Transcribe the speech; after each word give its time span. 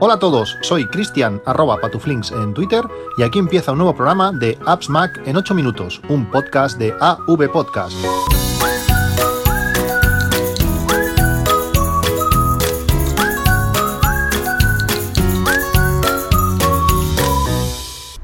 Hola 0.00 0.14
a 0.14 0.18
todos, 0.20 0.56
soy 0.60 0.86
Cristian 0.86 1.42
arroba 1.44 1.80
patuflinks 1.80 2.30
en 2.30 2.54
Twitter 2.54 2.84
y 3.16 3.24
aquí 3.24 3.40
empieza 3.40 3.72
un 3.72 3.78
nuevo 3.78 3.96
programa 3.96 4.30
de 4.30 4.56
Apps 4.64 4.88
Mac 4.88 5.20
en 5.26 5.36
8 5.36 5.56
minutos, 5.56 6.00
un 6.08 6.30
podcast 6.30 6.78
de 6.78 6.94
AV 7.00 7.50
Podcast. 7.50 7.96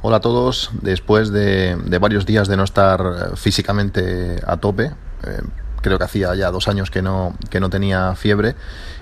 Hola 0.01 0.19
a 0.19 0.21
todos, 0.21 0.71
después 0.81 1.33
de, 1.33 1.77
varios 2.01 2.25
días 2.25 2.47
de 2.47 2.57
no 2.57 2.63
estar 2.63 3.01
eh, 3.01 3.37
físicamente 3.37 4.41
a 4.47 4.59
tope, 4.59 4.93
eh, 5.25 5.41
creo 5.85 5.99
que 5.99 6.05
hacía 6.05 6.35
ya 6.35 6.51
dos 6.51 6.67
años 6.67 6.91
que 6.91 7.03
no, 7.03 7.37
que 7.51 7.61
no 7.61 7.71
tenía 7.71 8.17
fiebre 8.17 8.57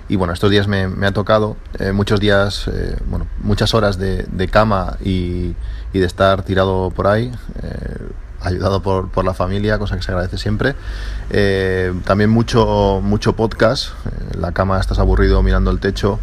y 0.09 0.17
bueno, 0.17 0.33
estos 0.33 0.51
días 0.51 0.67
me, 0.67 0.83
ha 1.05 1.11
tocado 1.11 1.55
eh, 1.79 1.93
muchos 1.93 2.19
días, 2.19 2.67
eh, 2.67 2.97
bueno, 3.05 3.25
muchas 3.39 3.73
horas 3.73 3.97
de, 3.97 4.49
cama 4.51 4.97
y, 5.03 5.55
y, 5.93 5.99
de 5.99 6.05
estar 6.05 6.43
tirado 6.43 6.91
por 6.91 7.07
ahí. 7.07 7.31
Eh, 7.63 8.09
ayudado 8.41 8.81
por, 8.81 9.09
por, 9.09 9.23
la 9.23 9.33
familia, 9.33 9.79
cosa 9.79 9.95
que 9.95 10.01
se 10.01 10.11
agradece 10.11 10.37
siempre. 10.37 10.75
también 12.03 12.29
mucho, 12.29 12.99
mucho 13.01 13.33
podcast. 13.33 13.91
En 14.33 14.41
la 14.41 14.51
cama 14.51 14.79
estás 14.79 14.99
aburrido 14.99 15.41
mirando 15.41 15.71
el 15.71 15.79
techo 15.79 16.19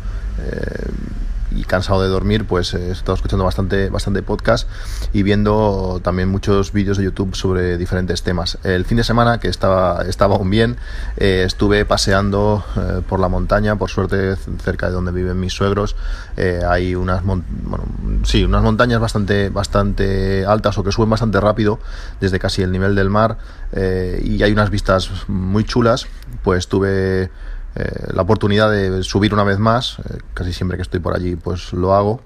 y 1.61 1.65
cansado 1.65 2.03
de 2.03 2.09
dormir, 2.09 2.47
pues 2.47 2.73
he 2.73 2.91
estado 2.91 3.15
escuchando 3.15 3.45
bastante, 3.45 3.91
bastante 3.91 4.23
podcast 4.23 4.69
y 5.13 5.23
viendo 5.23 6.01
también 6.03 6.29
muchos 6.29 6.73
vídeos 6.73 6.97
de 6.97 7.05
YouTube 7.05 7.35
sobre 7.35 7.77
diferentes 7.77 8.23
temas. 8.23 8.59
El 8.65 8.87
fin 8.87 8.97
de 8.97 9.05
semana, 9.05 9.39
que 9.41 9.49
estaba, 9.49 10.03
estaba 10.09 10.37
aún 10.37 10.49
bien, 10.49 10.77
eh, 11.19 11.43
estuve 11.47 11.85
paseando 11.85 12.65
eh, 12.77 13.03
por 13.07 13.21
la 13.21 13.29
montaña, 13.29 13.77
por 13.77 13.91
suerte 13.91 14.37
cerca 14.63 14.87
de 14.87 14.93
donde 14.93 15.13
viven 15.13 15.39
mis 15.39 15.53
suegros. 15.53 15.97
Eh, 16.39 16.63
hay 16.67 16.95
unas, 16.95 17.23
bueno, 17.25 17.45
sí, 18.23 18.45
unas 18.45 18.63
montañas 18.63 19.01
bastante, 19.01 19.51
bastante 19.51 20.47
altas 20.47 20.79
o 20.79 20.85
que 20.85 20.93
suben 20.93 21.11
bastante 21.11 21.41
rápido 21.41 21.79
desde 22.21 22.39
casi 22.39 22.63
el 22.63 22.73
nivel 22.73 22.95
del 22.95 23.11
mar 23.11 23.37
y 23.73 24.43
hay 24.43 24.53
unas 24.53 24.71
vistas 24.71 25.11
muy 25.29 25.65
chulas. 25.65 26.07
Pues 26.43 26.69
tuve 26.69 27.31
eh, 27.77 28.09
la 28.13 28.23
oportunidad 28.23 28.71
de 28.71 29.03
subir 29.03 29.33
una 29.33 29.45
vez 29.45 29.59
más, 29.59 29.99
eh, 30.01 30.19
casi 30.35 30.53
siempre 30.53 30.77
que 30.77 30.83
estoy 30.83 31.01
por 31.01 31.15
allí 31.15 31.37
pues 31.37 31.73
lo 31.73 31.95
hago 31.95 32.21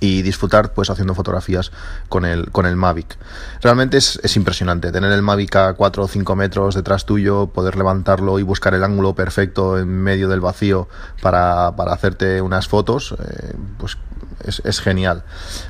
y 0.00 0.22
disfrutar 0.22 0.72
pues 0.72 0.90
haciendo 0.90 1.14
fotografías 1.14 1.70
con 2.08 2.24
el, 2.24 2.50
con 2.50 2.66
el 2.66 2.74
Mavic. 2.74 3.18
Realmente 3.60 3.98
es, 3.98 4.18
es, 4.22 4.36
impresionante 4.36 4.90
tener 4.92 5.12
el 5.12 5.22
Mavic 5.22 5.54
a 5.56 5.74
4 5.74 6.04
o 6.04 6.08
5 6.08 6.36
metros 6.36 6.74
detrás 6.74 7.04
tuyo, 7.04 7.48
poder 7.48 7.76
levantarlo 7.76 8.38
y 8.38 8.42
buscar 8.42 8.74
el 8.74 8.82
ángulo 8.82 9.14
perfecto 9.14 9.78
en 9.78 9.88
medio 9.88 10.28
del 10.28 10.40
vacío 10.40 10.88
para, 11.20 11.76
para 11.76 11.92
hacerte 11.92 12.40
unas 12.40 12.66
fotos, 12.66 13.14
eh, 13.18 13.54
pues 13.78 13.98
es, 14.44 14.80
genial. 14.80 15.22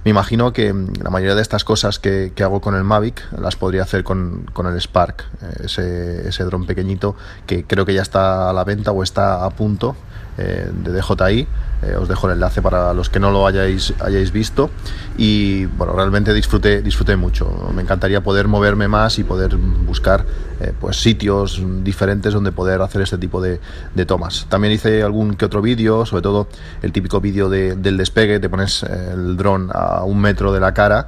Me 0.04 0.10
imagino 0.10 0.52
que 0.52 0.74
la 1.02 1.10
mayoría 1.10 1.34
de 1.34 1.42
estas 1.42 1.64
cosas 1.64 1.98
que, 1.98 2.32
hago 2.40 2.60
con 2.60 2.74
el 2.74 2.84
Mavic 2.84 3.22
las 3.38 3.56
podría 3.56 3.82
hacer 3.82 4.04
con, 4.04 4.46
el 4.56 4.80
Spark, 4.80 5.24
eh, 5.42 5.64
ese, 5.64 6.28
ese 6.28 6.44
dron 6.44 6.66
pequeñito 6.66 7.16
que 7.46 7.64
creo 7.64 7.84
que 7.84 7.94
ya 7.94 8.02
está 8.02 8.48
a 8.50 8.52
la 8.52 8.64
venta 8.64 8.92
o 8.92 9.02
está 9.02 9.44
a 9.44 9.50
punto 9.50 9.96
eh, 10.39 10.70
de 10.73 10.92
DJI. 10.92 11.48
Eh, 11.83 11.97
os 11.97 12.09
dejo 12.09 12.27
el 12.27 12.34
enlace 12.34 12.61
para 12.61 12.92
los 12.92 13.09
que 13.09 13.19
no 13.19 13.31
lo 13.31 13.47
hayáis, 13.47 13.95
hayáis 14.00 14.33
visto. 14.33 14.70
Y 15.17 15.67
bueno, 15.67 15.95
realmente 15.95 16.33
disfruté, 16.34 16.83
disfruté 16.83 17.17
mucho. 17.17 17.70
Me 17.75 17.83
encantaría 17.83 18.22
poder 18.22 18.48
moverme 18.48 18.87
más 18.87 19.19
y 19.19 19.25
poder 19.25 19.56
buscar 19.56 20.25
eh, 20.61 20.75
pues 20.78 21.00
sitios 21.00 21.62
diferentes 21.83 22.34
donde 22.34 22.53
poder 22.53 22.83
hacer 22.83 23.03
este 23.03 23.17
tipo 23.17 23.41
de, 23.41 23.61
tomas. 24.06 24.47
También 24.48 24.72
hice 24.72 25.03
algún 25.03 25.34
que 25.34 25.45
otro 25.45 25.62
vídeo, 25.62 26.06
sobre 26.06 26.22
todo 26.22 26.48
el 26.83 26.92
típico 26.92 27.20
vídeo 27.20 27.48
del 27.48 27.97
despegue. 27.97 28.41
Te 28.41 28.48
pones 28.48 28.83
el 28.83 29.37
dron 29.37 29.70
a 29.72 30.05
un 30.05 30.20
metro 30.20 30.53
de 30.53 30.61
la 30.61 30.72
cara 30.72 31.06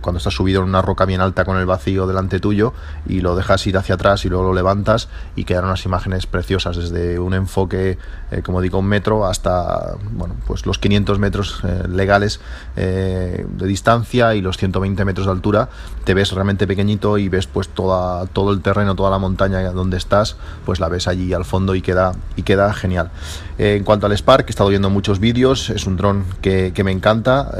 cuando 0.00 0.18
estás 0.18 0.34
subido 0.34 0.62
en 0.62 0.68
una 0.68 0.82
roca 0.82 1.04
bien 1.04 1.20
alta 1.20 1.44
con 1.44 1.56
el 1.56 1.66
vacío 1.66 2.06
delante 2.06 2.40
tuyo 2.40 2.72
y 3.06 3.20
lo 3.20 3.36
dejas 3.36 3.66
ir 3.66 3.76
hacia 3.76 3.94
atrás 3.94 4.24
y 4.24 4.28
luego 4.28 4.44
lo 4.44 4.54
levantas 4.54 5.08
y 5.36 5.44
quedan 5.44 5.64
unas 5.64 5.84
imágenes 5.84 6.26
preciosas 6.26 6.76
desde 6.76 7.18
un 7.18 7.34
enfoque 7.34 7.98
eh, 8.30 8.42
como 8.42 8.60
digo, 8.60 8.78
un 8.78 8.86
metro 8.86 9.26
hasta 9.26 9.96
bueno, 10.12 10.36
pues 10.46 10.66
los 10.66 10.78
500 10.78 11.18
metros 11.18 11.60
eh, 11.64 11.84
legales 11.88 12.40
eh, 12.76 13.44
de 13.48 13.66
distancia 13.66 14.34
y 14.34 14.40
los 14.40 14.56
120 14.56 15.04
metros 15.04 15.26
de 15.26 15.32
altura, 15.32 15.68
te 16.04 16.14
ves 16.14 16.32
realmente 16.32 16.66
pequeñito 16.66 17.18
y 17.18 17.28
ves 17.28 17.46
pues 17.46 17.68
toda, 17.68 18.26
todo 18.26 18.52
el 18.52 18.62
terreno, 18.62 18.94
toda 18.94 19.10
la 19.10 19.18
montaña 19.18 19.70
donde 19.70 19.96
estás, 19.96 20.36
pues 20.64 20.80
la 20.80 20.88
ves 20.88 21.08
allí 21.08 21.32
al 21.32 21.44
fondo 21.44 21.74
y 21.74 21.82
queda, 21.82 22.12
y 22.36 22.42
queda 22.42 22.72
genial. 22.72 23.10
en 23.58 23.84
cuanto 23.84 24.06
al 24.06 24.12
Spark, 24.12 24.46
he 24.46 24.50
estado 24.50 24.70
viendo 24.70 24.90
muchos 24.90 25.18
vídeos, 25.18 25.70
es 25.70 25.86
un 25.86 25.96
dron 25.96 26.24
que, 26.40 26.72
me 26.84 26.92
encanta. 26.92 27.52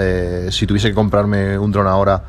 si 0.50 0.66
tuviese 0.66 0.88
que 0.88 0.94
comprarme 0.94 1.59
un 1.59 1.72
dron 1.72 1.86
ahora, 1.86 2.25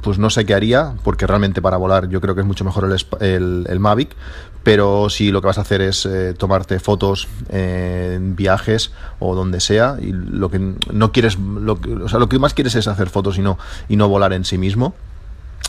pues 0.00 0.18
no 0.18 0.30
sé 0.30 0.44
qué 0.44 0.54
haría, 0.54 0.94
porque 1.04 1.26
realmente 1.26 1.62
para 1.62 1.76
volar 1.76 2.08
yo 2.08 2.20
creo 2.20 2.34
que 2.34 2.40
es 2.40 2.46
mucho 2.46 2.64
mejor 2.64 2.92
el, 3.20 3.66
el 3.68 3.80
Mavic, 3.80 4.16
pero 4.62 5.08
si 5.08 5.30
lo 5.30 5.40
que 5.40 5.46
vas 5.46 5.58
a 5.58 5.62
hacer 5.62 5.80
es 5.80 6.06
eh, 6.06 6.34
tomarte 6.34 6.78
fotos 6.80 7.28
en 7.48 8.36
viajes 8.36 8.92
o 9.18 9.34
donde 9.34 9.60
sea 9.60 9.96
y 10.00 10.12
lo 10.12 10.50
que 10.50 10.58
no 10.92 11.12
quieres 11.12 11.38
lo 11.38 11.80
que, 11.80 11.92
o 11.94 12.08
sea, 12.08 12.18
lo 12.18 12.28
que 12.28 12.38
más 12.38 12.54
quieres 12.54 12.74
es 12.74 12.86
hacer 12.86 13.08
fotos 13.08 13.38
y 13.38 13.42
no 13.42 13.58
y 13.88 13.96
no 13.96 14.08
volar 14.08 14.32
en 14.32 14.44
sí 14.44 14.58
mismo 14.58 14.94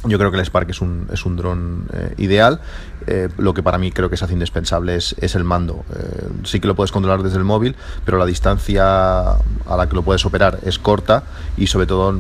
yo 0.06 0.18
creo 0.18 0.32
que 0.32 0.38
el 0.38 0.44
Spark 0.44 0.68
es 0.68 0.82
un, 0.82 1.08
es 1.14 1.28
un 1.28 1.36
dron 1.36 1.86
eh, 1.94 2.16
ideal. 2.18 2.60
Eh, 3.06 3.30
lo 3.38 3.54
que 3.54 3.62
para 3.62 3.78
mí 3.78 3.92
creo 3.92 4.10
que 4.10 4.18
se 4.18 4.26
hace 4.26 4.34
indispensable 4.34 4.96
es, 4.96 5.16
es 5.20 5.36
el 5.36 5.44
mando. 5.44 5.86
sí 6.44 6.60
que 6.60 6.68
lo 6.68 6.76
puedes 6.76 6.92
controlar 6.92 7.22
desde 7.22 7.38
el 7.38 7.44
móvil, 7.44 7.76
pero 8.04 8.18
la 8.18 8.26
distancia 8.26 9.34
a 9.34 9.78
la 9.78 9.88
que 9.88 9.94
lo 9.94 10.02
puedes 10.02 10.26
operar 10.26 10.58
es 10.64 10.80
corta 10.80 11.24
y 11.56 11.68
sobre 11.68 11.86
todo 11.86 12.14
mm, 12.14 12.20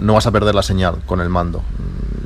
no 0.00 0.14
vas 0.14 0.26
a 0.26 0.32
perder 0.32 0.56
la 0.56 0.64
señal 0.64 0.96
con 1.06 1.20
el 1.20 1.28
mando 1.28 1.62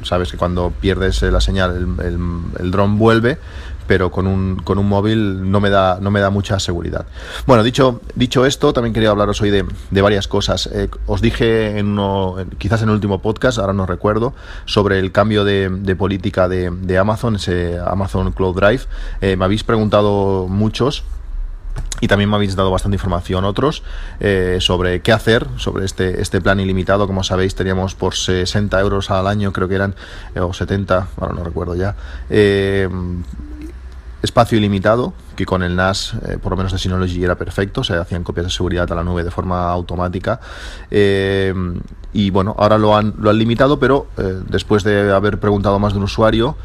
sabes 0.03 0.31
que 0.31 0.37
cuando 0.37 0.73
pierdes 0.81 1.23
la 1.23 1.41
señal 1.41 1.97
el, 1.99 2.19
el, 2.59 2.71
dron 2.71 2.99
vuelve, 2.99 3.39
pero 3.87 4.11
con 4.11 4.27
un, 4.27 4.57
con 4.57 4.79
un 4.79 4.89
móvil 4.89 5.51
no 5.51 5.61
me, 5.61 5.69
da, 5.69 5.99
no 6.01 6.11
me 6.11 6.21
da 6.21 6.31
mucha 6.31 6.61
seguridad. 6.61 7.07
Bueno, 7.47 7.63
dicho, 7.63 8.01
dicho 8.15 8.47
esto, 8.47 8.73
también 8.73 8.95
quería 8.95 9.11
hablaros 9.11 9.41
hoy 9.41 9.51
de, 9.51 9.65
de 9.91 10.03
varias 10.03 10.29
cosas. 10.29 10.69
Eh, 10.73 10.89
os 11.07 11.21
dije 11.21 11.79
en 11.79 11.89
uno, 11.89 12.37
quizás 12.59 12.83
en 12.83 12.89
el 12.89 12.95
último 12.95 13.21
podcast, 13.21 13.59
ahora 13.59 13.73
no 13.73 13.87
recuerdo, 13.87 14.33
sobre 14.65 14.99
el 14.99 15.11
cambio 15.11 15.45
de, 15.45 15.69
de 15.69 15.97
política 15.97 16.49
de, 16.49 16.71
de, 16.71 16.99
Amazon, 16.99 17.37
ese 17.37 17.79
Amazon 17.85 18.31
Cloud 18.33 18.57
Drive. 18.57 18.83
Eh, 19.21 19.37
me 19.37 19.45
habéis 19.45 19.65
preguntado 19.65 20.47
muchos 20.49 21.05
y 22.01 22.09
también 22.09 22.31
me 22.31 22.37
habéis 22.37 22.57
dado 22.57 22.71
bastante 22.71 22.97
información 22.97 23.45
otros 23.45 23.83
eh, 24.21 24.59
sobre 24.61 25.01
qué 25.01 25.13
hacer 25.13 25.47
sobre 25.57 25.85
este, 25.85 26.21
este 26.21 26.41
plan 26.41 26.59
ilimitado. 26.59 27.07
Como 27.07 27.23
sabéis, 27.23 27.55
teníamos 27.55 27.95
por 27.95 28.15
60 28.15 28.81
euros 28.81 29.11
al 29.11 29.27
año, 29.27 29.53
creo 29.53 29.69
que 29.69 29.75
eran, 29.75 29.95
eh, 30.35 30.41
o 30.41 30.53
70, 30.53 31.09
ahora 31.21 31.35
no 31.35 31.45
recuerdo 31.45 31.75
ya, 31.75 31.95
eh, 32.31 32.89
espacio 34.23 34.59
ilimitado, 34.59 35.13
que 35.41 35.47
con 35.47 35.63
el 35.63 35.75
NAS, 35.75 36.13
eh, 36.27 36.37
por 36.37 36.53
lo 36.53 36.59
menos 36.59 36.71
de 36.71 36.79
Synology, 36.79 37.25
era 37.25 37.35
perfecto, 37.35 37.83
se 37.83 37.95
hacían 37.95 38.25
copias 38.25 38.45
de 38.45 38.53
seguridad 38.53 38.93
a 38.93 38.95
la 38.95 39.03
nube 39.03 39.25
de 39.25 39.31
forma 39.31 39.71
automática. 39.71 40.39
Eh, 40.91 41.55
y 42.13 42.29
bueno, 42.29 42.55
ahora 42.59 42.77
lo 42.77 42.95
han, 42.95 43.15
lo 43.17 43.31
han 43.31 43.39
limitado, 43.39 43.79
pero 43.79 44.09
eh, 44.19 44.43
después 44.51 44.85
de 44.85 45.11
haber 45.11 45.41
preguntado 45.41 45.79
más 45.79 45.95
de 45.95 45.99
un 45.99 46.05
usuario, 46.05 46.57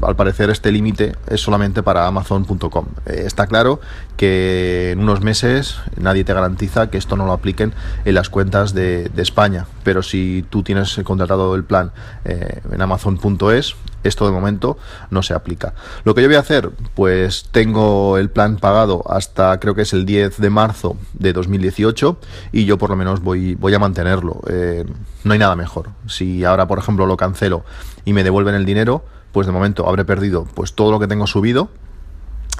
al 0.00 0.16
parecer 0.16 0.48
este 0.48 0.72
límite 0.72 1.16
es 1.26 1.40
solamente 1.42 1.82
para 1.82 2.06
Amazon.com. 2.06 2.86
está 3.04 3.46
claro 3.48 3.80
que 4.16 4.92
en 4.92 5.00
unos 5.00 5.20
meses 5.20 5.80
nadie 5.96 6.22
te 6.24 6.32
garantiza 6.32 6.90
que 6.90 6.96
esto 6.96 7.16
no 7.16 7.26
lo 7.26 7.32
apliquen 7.32 7.74
en 8.04 8.14
las 8.14 8.30
cuentas 8.30 8.72
de, 8.72 9.08
de 9.08 9.22
España, 9.22 9.66
pero 9.82 10.02
si 10.02 10.46
tú 10.48 10.62
tienes 10.62 10.98
contratado 11.04 11.56
el 11.56 11.64
plan 11.64 11.90
en 12.24 12.80
Amazon.es, 12.80 13.74
esto 14.08 14.26
de 14.26 14.32
momento 14.32 14.76
no 15.10 15.22
se 15.22 15.34
aplica. 15.34 15.74
Lo 16.04 16.14
que 16.14 16.22
yo 16.22 16.28
voy 16.28 16.36
a 16.36 16.40
hacer, 16.40 16.70
pues 16.94 17.46
tengo 17.50 18.18
el 18.18 18.30
plan 18.30 18.56
pagado 18.56 19.04
hasta 19.08 19.58
creo 19.60 19.74
que 19.74 19.82
es 19.82 19.92
el 19.92 20.04
10 20.04 20.38
de 20.38 20.50
marzo 20.50 20.96
de 21.12 21.32
2018 21.32 22.18
y 22.52 22.64
yo 22.64 22.78
por 22.78 22.90
lo 22.90 22.96
menos 22.96 23.20
voy, 23.20 23.54
voy 23.54 23.74
a 23.74 23.78
mantenerlo. 23.78 24.40
Eh, 24.48 24.84
no 25.24 25.32
hay 25.32 25.38
nada 25.38 25.56
mejor. 25.56 25.90
Si 26.06 26.44
ahora, 26.44 26.66
por 26.66 26.78
ejemplo, 26.78 27.06
lo 27.06 27.16
cancelo 27.16 27.64
y 28.04 28.12
me 28.12 28.24
devuelven 28.24 28.54
el 28.54 28.64
dinero, 28.64 29.04
pues 29.32 29.46
de 29.46 29.52
momento 29.52 29.88
habré 29.88 30.04
perdido 30.04 30.46
pues 30.54 30.72
todo 30.72 30.90
lo 30.90 30.98
que 30.98 31.06
tengo 31.06 31.26
subido 31.26 31.68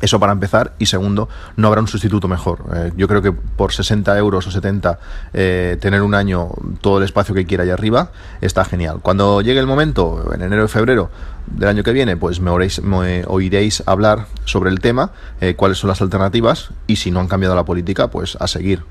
eso 0.01 0.21
para 0.21 0.33
empezar. 0.33 0.75
Y 0.79 0.87
segundo, 0.87 1.29
no 1.57 1.69
habrá 1.69 1.81
un 1.81 1.89
sustituto 1.89 2.29
mejor. 2.29 2.65
Eh, 2.75 2.93
yo 2.97 3.09
creo 3.09 3.23
que 3.23 3.33
por 3.33 3.73
60 3.73 4.17
euros 4.19 4.47
o 4.47 4.51
70 4.51 4.99
eh, 5.33 5.77
tener 5.81 6.03
un 6.03 6.15
año 6.15 6.51
todo 6.81 6.99
el 6.99 7.05
espacio 7.05 7.35
que 7.35 7.47
quiera 7.47 7.65
allá 7.65 7.75
arriba 7.75 8.11
está 8.41 8.65
genial. 8.65 9.01
Cuando 9.03 9.41
llegue 9.41 9.61
el 9.61 9.67
momento, 9.67 10.33
en 10.35 10.43
enero 10.43 10.65
y 10.65 10.69
febrero 10.69 11.11
del 11.47 11.69
año 11.69 11.83
que 11.83 11.93
viene, 11.93 12.17
pues 12.17 12.41
me, 12.41 13.25
oiréis 13.27 13.83
hablar 13.87 14.27
sobre 14.45 14.71
el 14.71 14.81
tema, 14.81 15.13
eh, 15.41 15.55
cuáles 15.55 15.79
son 15.79 15.89
las 15.89 16.03
alternativas 16.03 16.71
y 16.87 16.97
si 16.97 17.11
no 17.11 17.21
han 17.21 17.29
cambiado 17.29 17.55
la 17.55 17.65
política, 17.65 18.09
pues 18.09 18.37
a 18.41 18.47
seguir. 18.47 18.83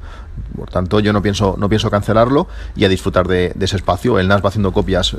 Por 0.55 0.69
tanto, 0.69 0.99
yo 0.99 1.13
no 1.13 1.21
pienso, 1.21 1.55
no 1.57 1.69
pienso 1.69 1.89
cancelarlo 1.89 2.47
y 2.75 2.85
a 2.85 2.89
disfrutar 2.89 3.27
de, 3.27 3.55
ese 3.59 3.75
espacio. 3.75 4.19
El 4.19 4.27
NAS 4.27 4.43
va 4.43 4.49
haciendo 4.49 4.71
copias 4.71 5.15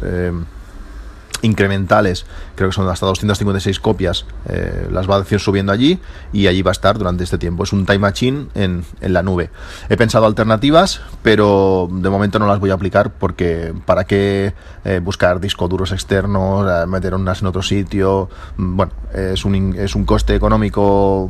incrementales, 1.42 2.26
creo 2.54 2.70
que 2.70 2.74
son 2.74 2.88
hasta 2.88 3.06
256 3.06 3.80
copias, 3.80 4.26
eh, 4.48 4.88
las 4.90 5.08
va 5.08 5.16
a 5.16 5.20
decir 5.20 5.40
subiendo 5.40 5.72
allí 5.72 5.98
y 6.32 6.46
allí 6.46 6.62
va 6.62 6.70
a 6.70 6.72
estar 6.72 6.98
durante 6.98 7.24
este 7.24 7.38
tiempo. 7.38 7.64
Es 7.64 7.72
un 7.72 7.86
Time 7.86 7.98
Machine 8.00 8.46
en, 8.54 8.84
en, 9.00 9.12
la 9.12 9.22
nube. 9.22 9.50
He 9.88 9.96
pensado 9.96 10.26
alternativas, 10.26 11.00
pero 11.22 11.88
de 11.90 12.10
momento 12.10 12.38
no 12.38 12.46
las 12.46 12.60
voy 12.60 12.70
a 12.70 12.74
aplicar 12.74 13.12
porque 13.12 13.74
para 13.86 14.04
qué 14.04 14.54
eh, 14.84 15.00
buscar 15.02 15.40
discos 15.40 15.68
duros 15.68 15.92
externos, 15.92 16.66
eh, 16.70 16.86
meter 16.86 17.14
unas 17.14 17.40
en 17.40 17.48
otro 17.48 17.62
sitio, 17.62 18.28
mm, 18.56 18.76
bueno, 18.76 18.92
es 19.14 19.44
un, 19.44 19.74
es 19.76 19.94
un 19.94 20.04
coste 20.04 20.34
económico 20.34 21.28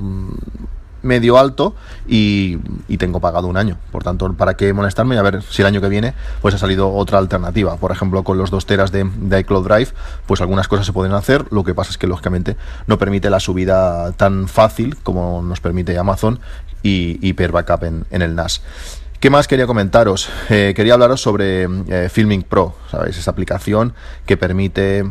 medio 1.02 1.38
alto 1.38 1.74
y, 2.06 2.58
tengo 2.98 3.20
pagado 3.20 3.46
un 3.46 3.56
año. 3.56 3.78
Por 3.92 4.02
tanto, 4.02 4.32
¿para 4.32 4.54
qué 4.54 4.72
molestarme? 4.72 5.16
A 5.18 5.22
ver 5.22 5.42
si 5.42 5.62
el 5.62 5.66
año 5.66 5.80
que 5.80 5.88
viene 5.88 6.14
pues 6.42 6.54
ha 6.54 6.58
salido 6.58 6.92
otra 6.92 7.18
alternativa. 7.18 7.76
Por 7.76 7.92
ejemplo, 7.92 8.24
con 8.24 8.38
los 8.38 8.50
2 8.50 8.66
teras 8.66 8.90
de, 8.90 9.08
iCloud 9.40 9.68
Drive, 9.68 9.90
pues 10.26 10.40
algunas 10.40 10.66
cosas 10.66 10.86
se 10.86 10.92
pueden 10.92 11.12
hacer. 11.12 11.44
Lo 11.50 11.62
que 11.62 11.74
pasa 11.74 11.90
es 11.90 11.98
que 11.98 12.08
lógicamente 12.08 12.56
no 12.88 12.98
permite 12.98 13.30
la 13.30 13.38
subida 13.38 14.12
tan 14.12 14.48
fácil 14.48 14.96
como 15.02 15.42
nos 15.42 15.60
permite 15.60 15.96
Amazon 15.96 16.40
y 16.82 17.18
Hyper 17.22 17.52
Backup 17.52 17.84
en, 17.84 18.06
el 18.10 18.34
NAS. 18.34 18.62
¿Qué 19.20 19.30
más 19.30 19.48
quería 19.48 19.66
comentaros? 19.66 20.28
Eh, 20.48 20.72
quería 20.76 20.94
hablaros 20.94 21.20
sobre 21.20 21.64
eh, 21.88 22.08
Filming 22.08 22.42
Pro, 22.42 22.74
¿sabéis? 22.90 23.18
Esa 23.18 23.30
aplicación 23.30 23.94
que 24.26 24.36
permite 24.36 25.04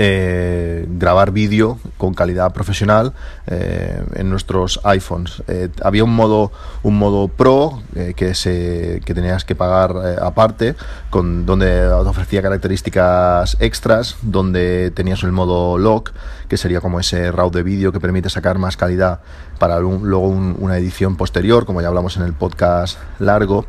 eh, 0.00 0.86
grabar 0.88 1.32
vídeo 1.32 1.80
con 1.96 2.14
calidad 2.14 2.52
profesional 2.52 3.14
eh, 3.48 4.00
en 4.14 4.30
nuestros 4.30 4.78
iPhones. 4.84 5.42
Eh, 5.48 5.70
había 5.82 6.04
un 6.04 6.14
modo, 6.14 6.52
un 6.84 6.96
modo 6.98 7.26
Pro 7.26 7.82
que, 8.14 8.34
se, 8.34 9.02
que 9.04 9.12
tenías 9.12 9.44
que 9.44 9.56
pagar 9.56 9.92
aparte, 10.22 10.76
con, 11.10 11.46
donde 11.46 11.88
ofrecía 11.88 12.42
características 12.42 13.56
extras, 13.58 14.16
donde 14.22 14.92
tenías 14.94 15.24
el 15.24 15.32
modo 15.32 15.78
lock, 15.78 16.12
que 16.48 16.56
sería 16.56 16.80
como 16.80 17.00
ese 17.00 17.32
RAW 17.32 17.50
de 17.50 17.64
vídeo 17.64 17.90
que 17.90 17.98
permite 17.98 18.30
sacar 18.30 18.58
más 18.58 18.76
calidad 18.76 19.20
para 19.58 19.80
luego 19.80 20.28
una 20.28 20.76
edición 20.78 21.16
posterior, 21.16 21.66
como 21.66 21.80
ya 21.80 21.88
hablamos 21.88 22.16
en 22.16 22.22
el 22.22 22.34
podcast 22.34 22.98
largo. 23.18 23.66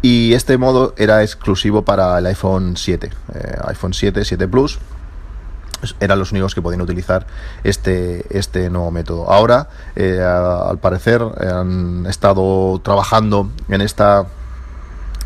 Y 0.00 0.32
este 0.32 0.56
modo 0.56 0.94
era 0.96 1.22
exclusivo 1.22 1.82
para 1.82 2.18
el 2.18 2.26
iPhone 2.26 2.76
7, 2.76 3.10
iPhone 3.66 3.92
7, 3.92 4.24
7 4.24 4.48
Plus 4.48 4.78
eran 6.00 6.18
los 6.18 6.32
únicos 6.32 6.54
que 6.54 6.62
podían 6.62 6.80
utilizar 6.80 7.26
este, 7.64 8.24
este 8.36 8.70
nuevo 8.70 8.90
método. 8.90 9.30
Ahora, 9.30 9.68
eh, 9.94 10.20
al 10.20 10.78
parecer, 10.78 11.22
han 11.22 12.06
estado 12.06 12.80
trabajando 12.82 13.50
en 13.68 13.80
esta 13.80 14.26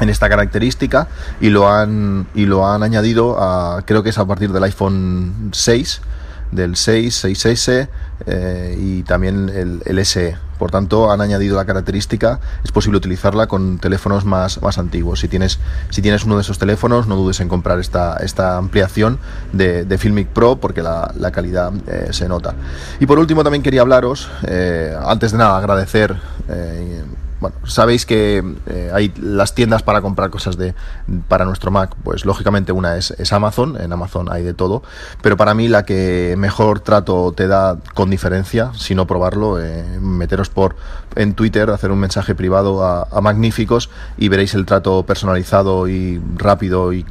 en 0.00 0.08
esta 0.08 0.30
característica 0.30 1.08
y 1.42 1.50
lo 1.50 1.68
han 1.68 2.26
y 2.34 2.46
lo 2.46 2.66
han 2.66 2.82
añadido 2.82 3.36
a 3.38 3.82
creo 3.84 4.02
que 4.02 4.08
es 4.08 4.18
a 4.18 4.24
partir 4.24 4.50
del 4.50 4.64
iPhone 4.64 5.50
6 5.52 6.00
del 6.50 6.76
6, 6.76 7.24
6S 7.24 7.88
eh, 8.26 8.76
y 8.78 9.02
también 9.02 9.48
el, 9.48 9.82
el, 9.84 10.04
SE. 10.04 10.36
Por 10.58 10.70
tanto, 10.70 11.10
han 11.10 11.22
añadido 11.22 11.56
la 11.56 11.64
característica, 11.64 12.38
es 12.62 12.70
posible 12.70 12.98
utilizarla 12.98 13.46
con 13.46 13.78
teléfonos 13.78 14.26
más, 14.26 14.60
más 14.60 14.76
antiguos. 14.76 15.20
Si 15.20 15.28
tienes, 15.28 15.58
si 15.88 16.02
tienes 16.02 16.24
uno 16.24 16.36
de 16.36 16.42
esos 16.42 16.58
teléfonos, 16.58 17.06
no 17.06 17.16
dudes 17.16 17.40
en 17.40 17.48
comprar 17.48 17.78
esta, 17.78 18.18
esta 18.18 18.58
ampliación 18.58 19.18
de, 19.52 19.84
de 19.86 19.98
Filmic 19.98 20.28
Pro 20.28 20.56
porque 20.56 20.82
la, 20.82 21.14
la 21.16 21.30
calidad 21.30 21.72
eh, 21.86 22.08
se 22.10 22.28
nota. 22.28 22.54
Y 23.00 23.06
por 23.06 23.18
último, 23.18 23.42
también 23.42 23.62
quería 23.62 23.80
hablaros, 23.80 24.28
eh, 24.42 24.94
antes 25.06 25.32
de 25.32 25.38
nada, 25.38 25.56
agradecer 25.56 26.16
bueno, 27.40 27.56
sabéis 27.64 28.04
que 28.04 28.44
eh, 28.66 28.90
hay 28.92 29.12
las 29.18 29.54
tiendas 29.54 29.82
para 29.82 30.02
comprar 30.02 30.30
cosas 30.30 30.58
de 30.58 30.74
para 31.28 31.44
nuestro 31.44 31.70
Mac, 31.70 31.96
pues 32.04 32.24
lógicamente 32.24 32.72
una 32.72 32.96
es, 32.96 33.12
es, 33.12 33.32
Amazon, 33.32 33.80
en 33.80 33.92
Amazon 33.92 34.30
hay 34.30 34.42
de 34.42 34.52
todo, 34.52 34.82
pero 35.22 35.36
para 35.36 35.54
mí 35.54 35.66
la 35.68 35.84
que 35.84 36.34
mejor 36.36 36.80
trato 36.80 37.32
te 37.34 37.48
da 37.48 37.78
con 37.94 38.10
diferencia, 38.10 38.72
si 38.74 38.94
no 38.94 39.06
probarlo, 39.06 39.60
eh, 39.60 39.84
meteros 40.00 40.50
por 40.50 40.76
en 41.16 41.34
Twitter, 41.34 41.70
hacer 41.70 41.90
un 41.90 41.98
mensaje 41.98 42.34
privado 42.34 42.84
a, 42.84 43.20
Magníficos 43.20 43.90
y 44.16 44.28
veréis 44.28 44.54
el 44.54 44.64
trato 44.64 45.04
personalizado 45.04 45.88
y 45.88 46.22
rápido 46.36 46.92
y, 46.92 47.04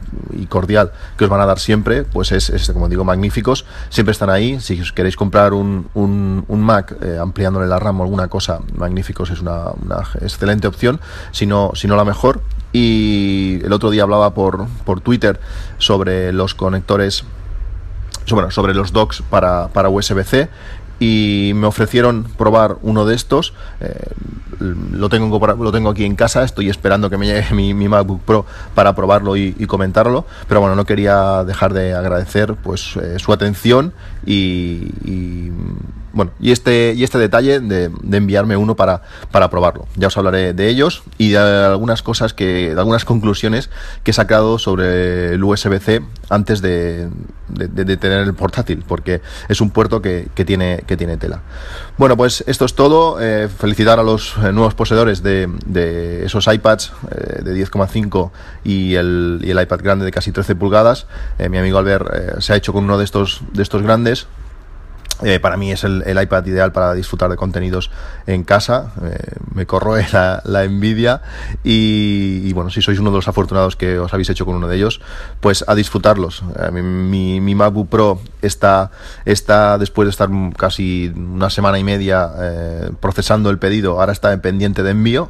cordial 0.49 0.91
que 1.17 1.25
os 1.25 1.29
van 1.29 1.41
a 1.41 1.45
dar 1.45 1.59
siempre, 1.59 2.03
pues 2.03 2.31
es, 2.31 2.49
es, 2.49 2.71
como 2.71 2.89
digo, 2.89 3.03
Magníficos, 3.03 3.65
siempre 3.89 4.11
están 4.11 4.29
ahí, 4.29 4.59
si 4.59 4.81
queréis 4.93 5.15
comprar 5.15 5.53
un, 5.53 5.87
un, 5.93 6.45
un 6.47 6.61
Mac 6.61 6.95
eh, 7.01 7.17
ampliándole 7.21 7.67
la 7.67 7.77
RAM 7.77 7.99
o 7.99 8.03
alguna 8.03 8.27
cosa, 8.27 8.59
Magníficos 8.75 9.29
es 9.29 9.41
una, 9.41 9.71
una 9.71 10.03
excelente 10.21 10.67
opción, 10.67 10.99
si 11.31 11.45
no, 11.45 11.71
si 11.75 11.87
no 11.87 11.95
la 11.95 12.05
mejor. 12.05 12.41
Y 12.71 13.59
el 13.63 13.73
otro 13.73 13.89
día 13.89 14.03
hablaba 14.03 14.33
por, 14.33 14.67
por 14.85 15.01
Twitter 15.01 15.39
sobre 15.79 16.31
los 16.31 16.53
conectores, 16.53 17.23
bueno, 18.29 18.51
sobre 18.51 18.75
los 18.75 18.93
docks 18.93 19.23
para, 19.29 19.69
para 19.69 19.89
USB-C 19.89 20.49
y 20.99 21.53
me 21.55 21.65
ofrecieron 21.65 22.25
probar 22.37 22.77
uno 22.81 23.05
de 23.05 23.15
estos. 23.15 23.53
Eh, 23.79 23.95
lo, 24.59 25.07
tengo, 25.07 25.39
lo 25.55 25.71
tengo 25.71 25.89
aquí 25.89 26.03
en 26.03 26.15
casa, 26.15 26.43
estoy 26.43 26.69
esperando 26.69 27.09
que 27.09 27.17
me 27.17 27.25
llegue 27.25 27.53
mi, 27.73 27.73
MacBook 27.73 28.21
Pro 28.21 28.45
para 28.75 28.93
probarlo 28.93 29.37
y, 29.37 29.53
comentarlo, 29.65 30.25
pero 30.47 30.59
bueno, 30.59 30.75
no 30.75 30.85
quería 30.85 31.43
dejar 31.45 31.73
de 31.73 31.93
agradecer 31.93 32.55
pues 32.55 32.97
eh, 32.97 33.17
su 33.19 33.31
atención 33.31 33.93
y 34.25 35.51
bueno, 36.19 36.33
y 36.41 36.51
este, 36.51 36.95
y 36.97 37.05
este 37.05 37.17
detalle 37.17 37.61
de, 37.61 37.89
enviarme 38.11 38.57
uno 38.57 38.75
para, 38.75 39.03
para 39.31 39.49
probarlo. 39.49 39.87
Ya 39.95 40.07
os 40.07 40.17
hablaré 40.17 40.51
de 40.51 40.67
ellos 40.67 41.01
y 41.17 41.29
de 41.29 41.37
algunas 41.37 42.03
cosas 42.03 42.33
que, 42.33 42.75
de 42.75 42.77
algunas 42.77 43.05
conclusiones 43.05 43.69
que 44.03 44.11
he 44.11 44.13
sacado 44.13 44.59
sobre 44.59 45.35
el 45.35 45.41
USB-C 45.41 46.01
antes 46.29 46.61
de, 46.61 47.07
tener 48.01 48.19
el 48.19 48.33
portátil, 48.33 48.83
porque 48.85 49.21
es 49.47 49.61
un 49.61 49.69
puerto 49.69 50.01
que, 50.01 50.27
tiene, 50.45 50.83
que 50.85 50.97
tiene 50.97 51.15
tela. 51.15 51.39
Bueno, 51.97 52.17
pues 52.17 52.43
esto 52.47 52.65
es 52.65 52.75
todo. 52.75 53.21
Eh, 53.21 53.47
felicitar 53.47 53.97
a 53.97 54.03
los 54.03 54.35
eh, 54.43 54.51
nuevos 54.51 54.73
poseedores 54.73 55.23
de, 55.23 56.25
esos 56.25 56.47
iPads 56.47 56.91
eh, 57.11 57.43
de 57.43 57.65
10,5 57.65 58.31
y 58.65 58.95
el, 58.95 59.39
y 59.41 59.51
el 59.51 59.61
iPad 59.61 59.79
grande 59.81 60.03
de 60.03 60.11
casi 60.11 60.33
13 60.33 60.55
pulgadas. 60.55 61.07
mi 61.49 61.57
amigo 61.57 61.77
Albert 61.77 62.41
se 62.41 62.51
ha 62.51 62.57
hecho 62.57 62.73
con 62.73 62.83
uno 62.83 62.97
de 62.97 63.05
estos, 63.05 63.41
de 63.53 63.63
estos 63.63 63.83
grandes. 63.83 64.27
Eh, 65.21 65.39
para 65.39 65.57
mí 65.57 65.71
es 65.71 65.83
el, 65.83 66.03
iPad 66.21 66.45
ideal 66.45 66.71
para 66.71 66.93
disfrutar 66.93 67.29
de 67.29 67.35
contenidos 67.35 67.91
en 68.25 68.43
casa. 68.43 68.93
Eh, 69.03 69.17
me 69.53 69.65
corro 69.65 69.97
la, 70.13 70.41
la 70.45 70.63
envidia. 70.63 71.21
Y, 71.63 72.51
bueno, 72.53 72.69
si 72.69 72.81
sois 72.81 72.99
uno 72.99 73.11
de 73.11 73.17
los 73.17 73.27
afortunados 73.27 73.75
que 73.75 73.99
os 73.99 74.13
habéis 74.13 74.29
hecho 74.29 74.45
con 74.45 74.55
uno 74.55 74.67
de 74.67 74.77
ellos, 74.77 75.01
pues 75.39 75.65
a 75.67 75.75
disfrutarlos. 75.75 76.43
Eh, 76.57 76.71
mi, 76.71 77.41
mi, 77.41 77.55
MacBook 77.55 77.89
Pro 77.89 78.21
está, 78.41 78.91
está, 79.25 79.77
después 79.77 80.05
de 80.05 80.11
estar 80.11 80.29
casi 80.57 81.11
una 81.15 81.49
semana 81.49 81.77
y 81.79 81.83
media 81.83 82.29
procesando 82.99 83.49
el 83.49 83.59
pedido, 83.59 83.99
ahora 83.99 84.13
está 84.13 84.31
en 84.31 84.39
pendiente 84.39 84.83
de 84.83 84.91
envío. 84.91 85.29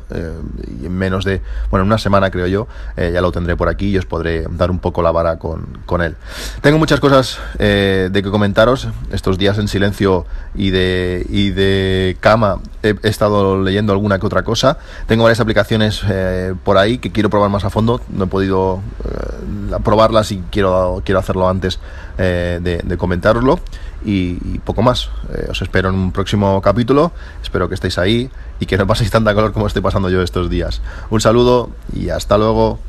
y 0.82 0.86
en 0.86 0.96
menos 0.96 1.26
de, 1.26 1.42
bueno, 1.72 1.86
una 1.86 1.98
semana 1.98 2.30
creo 2.30 2.48
yo, 2.48 2.68
ya 2.98 3.22
lo 3.22 3.32
tendré 3.32 3.56
por 3.56 3.70
aquí 3.70 3.90
y 3.90 3.98
os 3.98 4.06
podré 4.06 4.46
dar 4.52 4.70
un 4.70 4.80
poco 4.80 5.02
la 5.02 5.12
vara 5.12 5.40
con, 5.40 5.80
con 5.86 6.02
él. 6.02 6.16
Tengo 6.62 6.78
muchas 6.78 7.00
cosas 7.00 7.40
de 7.58 8.12
que 8.14 8.30
comentaros 8.30 8.88
estos 9.12 9.38
días 9.38 9.58
en 9.58 9.68
silencio 9.80 10.26
y 10.56 10.72
de, 10.72 11.26
y 11.30 11.52
de 11.52 12.18
cama 12.20 12.60
he, 12.84 12.96
estado 13.04 13.62
leyendo 13.64 13.94
alguna 13.94 14.20
que 14.20 14.26
otra 14.26 14.44
cosa. 14.44 14.78
Tengo 15.08 15.24
varias 15.24 15.40
aplicaciones 15.40 16.02
eh, 16.10 16.54
por 16.64 16.78
ahí 16.78 16.98
que 16.98 17.12
quiero 17.12 17.30
probar 17.30 17.50
más 17.50 17.64
a 17.64 17.70
fondo. 17.70 18.02
No 18.10 18.26
he 18.26 18.28
podido 18.28 18.82
eh, 19.06 19.78
probarlas 19.84 20.32
y 20.34 20.44
quiero, 20.52 21.02
quiero 21.06 21.20
hacerlo 21.20 21.48
antes 21.48 21.80
eh, 22.18 22.60
de, 22.62 22.82
de, 22.84 22.98
comentaroslo. 22.98 23.60
Y, 24.04 24.60
poco 24.60 24.82
más. 24.82 25.10
os 25.50 25.62
espero 25.62 25.90
en 25.90 25.96
un 25.96 26.12
próximo 26.12 26.62
capítulo. 26.62 27.12
Espero 27.42 27.68
que 27.70 27.76
estéis 27.76 27.98
ahí 27.98 28.30
y 28.60 28.66
que 28.66 28.78
no 28.78 28.86
paséis 28.86 29.12
tanta 29.12 29.34
calor 29.34 29.52
como 29.52 29.68
estoy 29.68 29.82
pasando 29.82 30.10
yo 30.10 30.22
estos 30.22 30.50
días. 30.50 30.82
Un 31.10 31.22
saludo 31.22 31.70
y 31.94 32.10
hasta 32.10 32.38
luego. 32.38 32.80